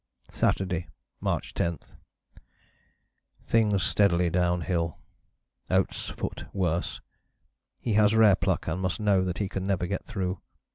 "Saturday, 0.31 0.87
March 1.19 1.53
10. 1.53 1.77
Things 3.43 3.83
steadily 3.83 4.31
downhill. 4.31 4.97
Oates' 5.69 6.09
foot 6.09 6.45
worse. 6.53 7.01
He 7.79 7.93
has 7.93 8.15
rare 8.15 8.35
pluck 8.35 8.65
and 8.67 8.81
must 8.81 8.99
know 8.99 9.23
that 9.23 9.37
he 9.37 9.47
can 9.47 9.67
never 9.67 9.85
get 9.85 10.03
through. 10.07 10.41